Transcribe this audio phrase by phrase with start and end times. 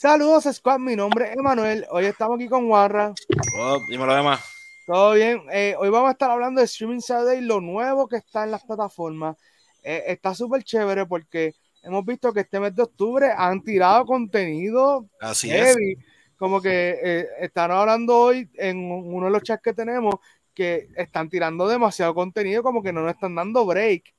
[0.00, 0.78] Saludos, Squad.
[0.78, 1.86] Mi nombre es Emanuel.
[1.90, 3.12] Hoy estamos aquí con Warra.
[3.58, 4.40] Oh, dímelo demás.
[4.86, 5.42] Todo bien.
[5.52, 8.64] Eh, hoy vamos a estar hablando de Streaming Saturday, lo nuevo que está en las
[8.64, 9.36] plataformas.
[9.82, 15.06] Eh, está súper chévere porque hemos visto que este mes de octubre han tirado contenido
[15.20, 15.98] Así heavy.
[16.38, 20.14] Como que eh, están hablando hoy en uno de los chats que tenemos
[20.54, 24.14] que están tirando demasiado contenido, como que no nos están dando break.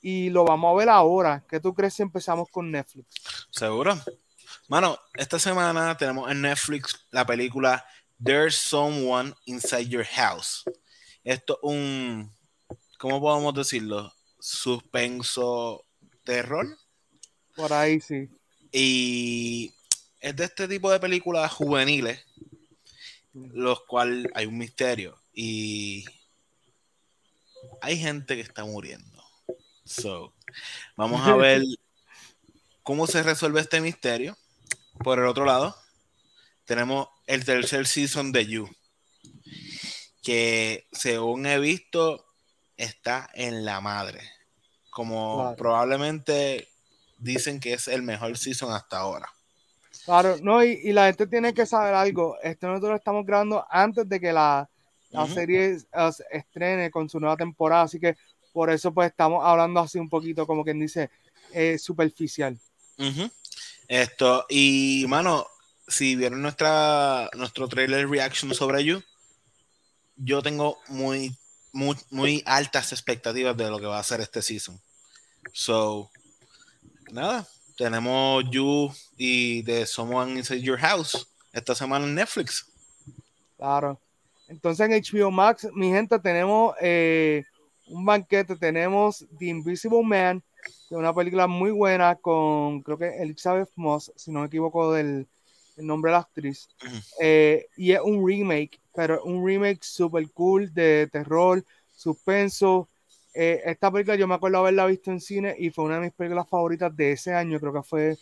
[0.00, 1.42] Y lo vamos a ver ahora.
[1.50, 3.48] ¿Qué tú crees si empezamos con Netflix?
[3.50, 3.96] ¿Seguro?
[4.68, 7.84] Mano, esta semana tenemos en Netflix la película
[8.22, 10.64] There's Someone Inside Your House.
[11.22, 12.32] Esto es un,
[12.98, 14.12] ¿cómo podemos decirlo?
[14.38, 15.84] Suspenso
[16.24, 16.66] terror.
[17.54, 18.28] Por ahí sí.
[18.72, 19.72] Y
[20.20, 22.24] es de este tipo de películas juveniles,
[23.32, 26.04] los cuales hay un misterio y
[27.80, 29.22] hay gente que está muriendo.
[29.84, 30.32] So,
[30.96, 31.62] vamos a ver
[32.82, 34.36] cómo se resuelve este misterio.
[35.02, 35.76] Por el otro lado,
[36.64, 38.68] tenemos el tercer season de You,
[40.22, 42.24] que según he visto,
[42.76, 44.20] está en la madre.
[44.90, 45.56] Como Claro.
[45.56, 46.68] probablemente
[47.18, 49.28] dicen que es el mejor season hasta ahora.
[50.04, 52.36] Claro, no, y, y la gente tiene que saber algo.
[52.42, 54.68] Esto nosotros lo estamos grabando antes de que la,
[55.10, 58.16] la serie uh, se estrene con su nueva temporada, así que
[58.52, 61.10] por eso pues estamos hablando así un poquito, como quien dice,
[61.52, 62.58] eh, superficial.
[62.98, 63.30] Ujú.
[63.88, 65.46] Esto, y mano,
[65.86, 69.02] si vieron nuestra, nuestro trailer reaction sobre You,
[70.16, 71.36] yo tengo muy,
[71.72, 74.80] muy, muy altas expectativas de lo que va a ser este season.
[75.52, 76.10] So,
[77.10, 82.66] nada, tenemos You y de Someone Inside Your House esta semana en Netflix.
[83.56, 83.98] Claro.
[84.48, 87.44] Entonces en HBO Max, mi gente, tenemos eh,
[87.86, 90.42] un banquete, tenemos The Invisible Man,
[90.90, 95.26] una película muy buena con, creo que Elizabeth Moss, si no me equivoco del
[95.76, 96.68] el nombre de la actriz.
[97.20, 101.64] Eh, y es un remake, pero un remake super cool de terror,
[101.94, 102.88] suspenso.
[103.34, 106.12] Eh, esta película yo me acuerdo haberla visto en cine y fue una de mis
[106.12, 108.16] películas favoritas de ese año, creo que fue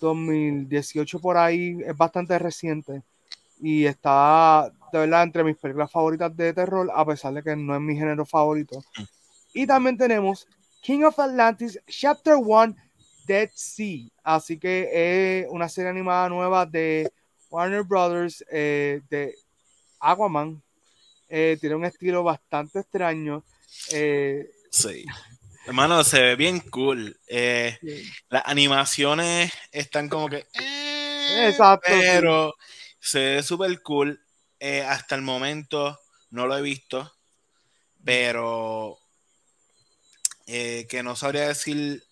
[0.00, 3.02] 2018 por ahí, es bastante reciente
[3.58, 7.74] y está de verdad entre mis películas favoritas de terror, a pesar de que no
[7.74, 8.82] es mi género favorito.
[9.54, 10.46] Y también tenemos
[10.80, 12.74] King of Atlantis Chapter 1
[13.26, 14.88] Dead Sea, así que
[15.42, 17.10] es una serie animada nueva de
[17.50, 19.34] Warner Brothers eh, de
[20.00, 20.62] Aquaman.
[21.28, 23.44] Eh, tiene un estilo bastante extraño.
[23.92, 25.04] Eh, Sí.
[25.66, 27.18] Hermano, se ve bien cool.
[27.26, 28.10] Eh, sí.
[28.28, 30.46] las animaciones están como que.
[30.54, 31.98] eh, Exacto, sí.
[32.00, 32.54] Pero
[33.00, 34.20] se ve súper cool.
[34.60, 35.98] Eh, hasta el momento
[36.30, 37.12] no lo he visto.
[38.04, 38.98] Pero
[40.52, 42.02] eh, que no sabría decir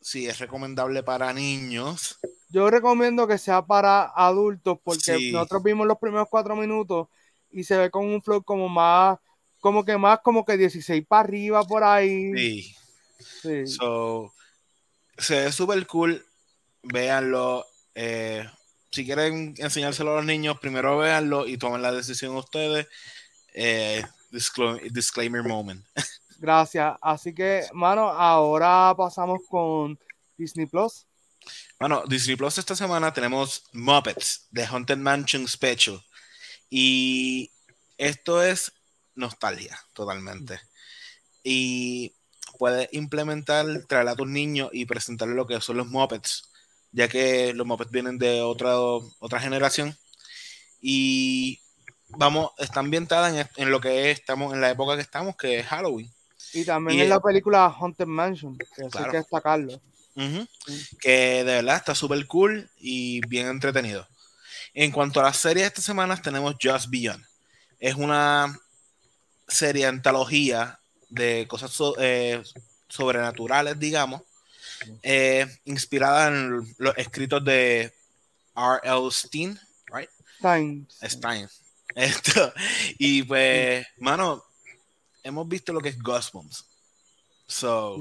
[0.00, 2.18] si es recomendable para niños.
[2.50, 5.32] Yo recomiendo que sea para adultos porque Sí.
[5.32, 7.08] nosotros vimos los primeros cuatro minutos
[7.50, 9.18] y se ve con un flow como más,
[9.60, 12.32] como que más como que 16 para arriba por ahí.
[12.34, 12.76] Sí.
[13.40, 13.66] Sí.
[13.66, 14.34] So,
[15.16, 16.24] se ve súper cool.
[16.82, 17.64] Véanlo.
[17.94, 18.44] Eh,
[18.90, 22.86] si quieren enseñárselo a los niños, primero véanlo y tomen la decisión ustedes.
[23.54, 24.02] Eh,
[24.90, 25.84] disclaimer moment.
[26.42, 26.96] Gracias.
[27.00, 29.96] Así que, mano, ahora pasamos con
[30.36, 31.06] Disney Plus.
[31.78, 36.04] Bueno, Disney Plus esta semana tenemos Muppets de Haunted Mansion Special.
[36.68, 37.52] Y
[37.96, 38.72] esto es
[39.14, 40.58] nostalgia, totalmente.
[41.44, 42.12] Y
[42.58, 46.50] puedes implementar, traer a tus niños y presentarles lo que son los Muppets,
[46.90, 48.76] ya que los Muppets vienen de otra,
[49.20, 49.96] otra generación.
[50.80, 51.60] Y
[52.08, 55.60] vamos, está ambientada en, en lo que es- estamos, en la época que estamos, que
[55.60, 56.12] es Halloween.
[56.52, 59.10] Y también Y- en la película Haunted Mansion, que eso hay Claro.
[59.12, 59.80] que destacarlo.
[61.00, 64.06] Que de verdad está súper cool y bien entretenido.
[64.74, 67.24] En cuanto a las series de esta semana, tenemos Just Beyond.
[67.78, 68.58] Es una
[69.48, 72.42] serie antología de cosas so- eh,
[72.88, 74.22] sobrenaturales, digamos,
[75.02, 77.92] eh, inspirada en los escritos de
[78.56, 79.10] R.L.
[79.10, 79.58] Stein,
[79.92, 80.10] right?
[80.40, 80.98] Times.
[81.02, 81.48] Stein.
[81.94, 82.52] Esto.
[82.98, 84.42] Y pues, mano,
[85.22, 86.64] hemos visto lo que es Goosebumps.
[87.46, 87.98] So,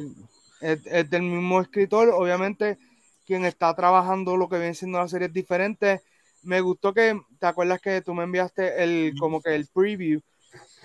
[0.62, 2.77] Es, es del mismo escritor, obviamente
[3.25, 6.01] quien está trabajando lo que viene siendo las series diferentes.
[6.44, 10.19] Me gustó que, ¿te acuerdas que tú me enviaste el como que el preview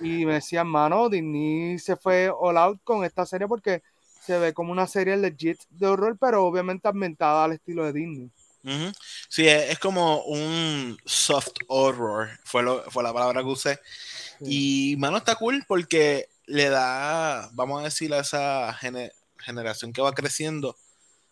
[0.01, 3.83] y me decían, mano, Disney se fue all out con esta serie porque
[4.21, 8.31] se ve como una serie legit de horror, pero obviamente ambientada al estilo de Disney.
[8.65, 8.93] Ujú.
[9.29, 13.79] Sí, es, es como un soft horror, fue, lo- fue la palabra que usé.
[14.41, 20.03] Y, mano, está cool porque le da, vamos a decir, a esa gene- generación que
[20.03, 20.77] va creciendo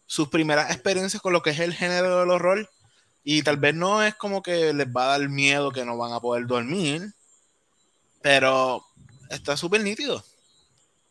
[0.06, 2.68] sus primeras experiencias con lo que es el género del horror
[3.24, 6.12] Y tal vez no es como que les va a dar miedo que no van
[6.12, 7.14] a poder dormir,
[8.22, 8.84] pero
[9.30, 10.24] está súper nítido.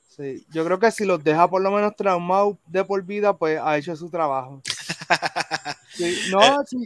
[0.08, 3.60] Sí, yo creo que si los deja por lo menos traumados de por vida, pues
[3.62, 4.62] ha hecho su trabajo.
[6.30, 6.66] no, eh.
[6.68, 6.86] sí,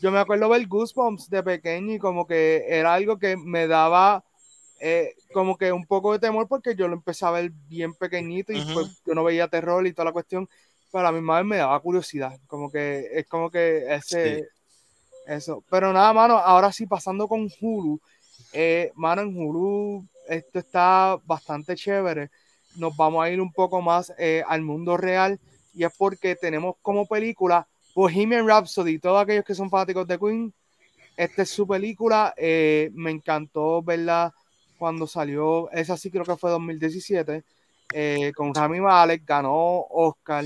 [0.00, 4.24] yo me acuerdo ver Goosebumps de pequeño y como que era algo que me daba
[4.78, 8.52] eh, como que un poco de temor porque yo lo empecé a ver bien pequeñito
[8.52, 10.48] y pues yo no veía terror y toda la cuestión,
[10.92, 14.48] pero a mi madre me daba curiosidad, como que es como que ese,
[15.26, 15.64] eso.
[15.70, 17.98] Pero nada, mano, ahora sí pasando con Hulu,
[18.52, 22.28] eh, mano, en Hulu esto está bastante chévere,
[22.76, 25.40] nos vamos a ir un poco más eh, al mundo real
[25.72, 30.52] y es porque tenemos como película Bohemian Rhapsody, todos aquellos que son fanáticos de Queen,
[31.16, 34.34] esta es su película, me encantó verla
[34.78, 37.44] cuando salió, esa sí creo que fue 2017,
[37.92, 40.44] eh, con Rami Malek, ganó Oscar.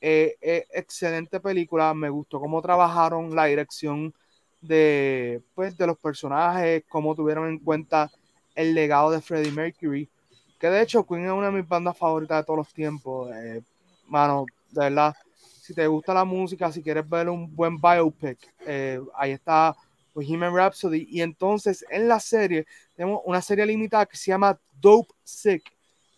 [0.00, 4.12] Eh, eh, excelente película, me gustó cómo trabajaron la dirección
[4.60, 8.10] de, pues, de los personajes, cómo tuvieron en cuenta
[8.54, 10.08] el legado de Freddie Mercury,
[10.58, 13.30] que de hecho Queen es una de mis bandas favoritas de todos los tiempos.
[14.08, 15.14] mano, de verdad,
[15.60, 18.38] si te gusta la música, si quieres ver un buen biopic,
[19.14, 19.76] ahí está
[20.14, 21.06] Bohemian Rhapsody.
[21.08, 25.62] Y entonces en la serie tenemos una serie limitada que se llama Dope Sick.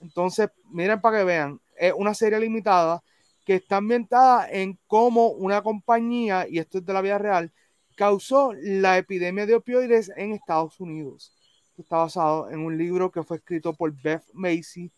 [0.00, 3.02] Entonces, miren para que vean, es una serie limitada
[3.44, 7.52] que está ambientada en cómo una compañía, y esto es de la vida real,
[7.94, 11.32] causó la epidemia de opioides en Estados Unidos.
[11.76, 14.90] Está basado en un libro que fue escrito por Beth Macy.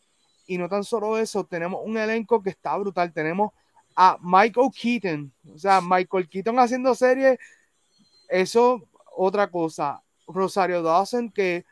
[0.46, 3.12] Y no tan solo eso, tenemos un elenco que está brutal.
[3.12, 3.50] Tenemos
[3.96, 7.38] a Michael Keaton, o sea, Michael Keaton haciendo series
[8.28, 10.02] eso, otra cosa.
[10.26, 11.64] Rosario Dawson, que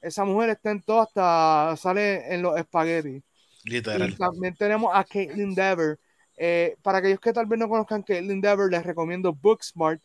[0.00, 3.22] esa mujer está en todo, hasta sale en los espaguetis.
[3.64, 4.16] Literal.
[4.16, 5.98] también tenemos a Caitlin Dever.
[6.36, 10.00] Eh, para aquellos que tal vez no conozcan Caitlin Dever, les recomiendo Booksmart.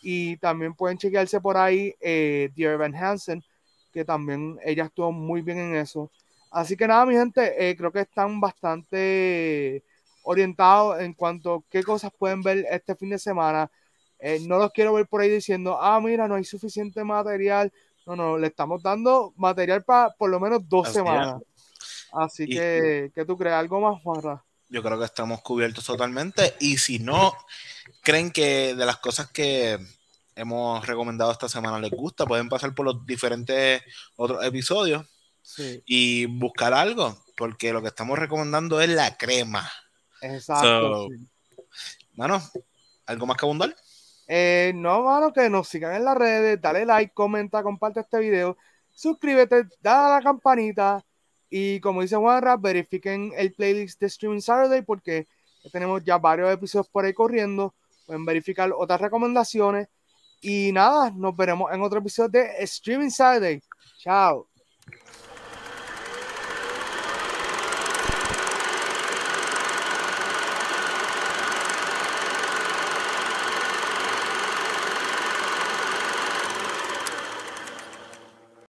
[0.00, 3.42] Y también pueden chequearse por ahí eh, Dear Van Hansen,
[3.92, 6.12] que también ella estuvo muy bien en eso.
[6.50, 9.82] Así que nada, mi gente, eh, creo que están bastante
[10.22, 13.70] orientados en cuanto a qué cosas pueden ver este fin de semana.
[14.18, 17.72] Eh, no los quiero ver por ahí diciendo, ah, mira, no hay suficiente material.
[18.06, 21.42] No, no, le estamos dando material para por lo menos dos semanas.
[22.12, 23.54] Así que, ¿qué tú crees?
[23.54, 24.42] ¿Algo más, Juanra?
[24.70, 26.54] Yo creo que estamos cubiertos totalmente.
[26.60, 27.34] Y si no
[28.02, 29.78] creen que de las cosas que
[30.34, 33.82] hemos recomendado esta semana les gusta, pueden pasar por los diferentes
[34.16, 35.04] otros episodios
[35.86, 39.70] y buscar algo, porque lo que estamos recomendando es la crema.
[40.20, 41.08] Exacto.
[42.14, 42.42] Mano,
[43.06, 43.74] ¿algo más que abundar?
[44.28, 48.58] Eh, no, mano, que nos sigan en las redes, dale like, comenta, comparte este video,
[48.94, 51.04] suscríbete, dale a la campanita
[51.48, 55.26] y como dice Juanra, verifiquen el playlist de Streaming Saturday porque
[55.72, 57.74] tenemos ya varios episodios por ahí corriendo,
[58.06, 59.88] pueden verificar otras recomendaciones
[60.42, 63.62] y nada, nos veremos en otro episodio de Streaming Saturday.
[63.98, 64.48] Chao.